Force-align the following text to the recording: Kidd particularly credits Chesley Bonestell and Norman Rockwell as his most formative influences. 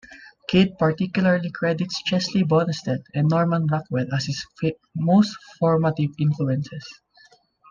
Kidd 0.49 0.79
particularly 0.79 1.51
credits 1.51 2.01
Chesley 2.01 2.41
Bonestell 2.43 3.03
and 3.13 3.29
Norman 3.29 3.67
Rockwell 3.67 4.11
as 4.15 4.25
his 4.25 4.43
most 4.95 5.37
formative 5.59 6.09
influences. 6.19 6.87